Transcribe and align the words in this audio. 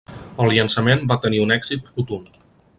El 0.45 0.49
llançament 0.55 1.05
va 1.13 1.19
tenir 1.27 1.43
un 1.45 1.55
èxit 1.59 1.93
rotund. 1.95 2.45